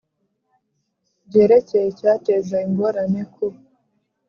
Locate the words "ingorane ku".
2.67-3.45